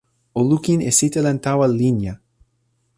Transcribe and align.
o 0.39 0.41
lukin 0.49 0.79
e 0.89 0.91
sitelen 0.99 1.39
tawa 1.45 1.65
Linja 1.79 2.13